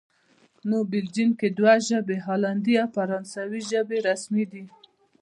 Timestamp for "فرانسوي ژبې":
2.95-3.97